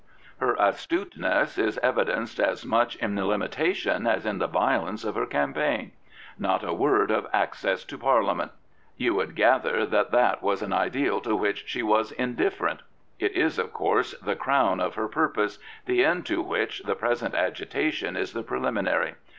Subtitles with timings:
[0.39, 5.13] Her astuteness is evidenced as much in the limita tion as in the violence of
[5.13, 5.91] her campaign.
[6.39, 8.51] Not a word of access to Parliament.
[8.97, 12.81] You would gather that that was an ideal to which she was indifferent.
[13.19, 17.35] It is, of course, the crown of her purpose, the end to which the present
[17.35, 19.13] agitation is the preliminary.